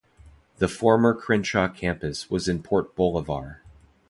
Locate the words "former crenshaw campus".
0.67-2.27